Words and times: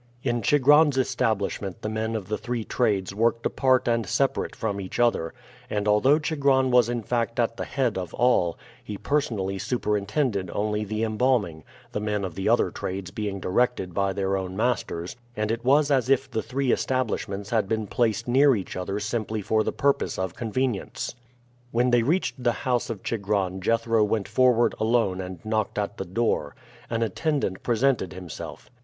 In 0.23 0.41
Chigron's 0.41 0.97
establishment 0.97 1.83
the 1.83 1.87
men 1.87 2.15
of 2.15 2.27
the 2.27 2.37
three 2.39 2.63
trades 2.63 3.13
worked 3.13 3.45
apart 3.45 3.87
and 3.87 4.03
separate 4.07 4.55
from 4.55 4.81
each 4.81 4.99
other; 4.99 5.31
and 5.69 5.87
although 5.87 6.17
Chigron 6.17 6.71
was 6.71 6.89
in 6.89 7.03
fact 7.03 7.39
at 7.39 7.55
the 7.57 7.65
head 7.65 7.99
of 7.99 8.11
all, 8.15 8.57
he 8.83 8.97
personally 8.97 9.59
superintended 9.59 10.49
only 10.53 10.83
the 10.83 11.03
embalming, 11.03 11.63
the 11.91 11.99
men 11.99 12.25
of 12.25 12.33
the 12.33 12.49
other 12.49 12.71
trades 12.71 13.11
being 13.11 13.39
directed 13.39 13.93
by 13.93 14.11
their 14.11 14.35
own 14.37 14.57
masters, 14.57 15.17
and 15.37 15.51
it 15.51 15.63
was 15.63 15.91
as 15.91 16.09
if 16.09 16.31
the 16.31 16.41
three 16.41 16.71
establishments 16.73 17.51
had 17.51 17.69
been 17.69 17.85
placed 17.85 18.27
near 18.27 18.55
each 18.55 18.75
other 18.75 18.99
simply 18.99 19.43
for 19.43 19.63
the 19.63 19.71
purpose 19.71 20.17
of 20.17 20.33
convenience. 20.35 21.13
When 21.69 21.91
they 21.91 22.01
reached 22.01 22.43
the 22.43 22.53
house 22.65 22.89
of 22.89 23.03
Chigron 23.03 23.61
Jethro 23.61 24.03
went 24.03 24.27
forward 24.27 24.73
alone 24.79 25.21
and 25.21 25.45
knocked 25.45 25.77
at 25.77 25.97
the 25.97 26.05
door. 26.05 26.55
An 26.89 27.03
attendant 27.03 27.61
presented 27.61 28.13
himself. 28.13 28.71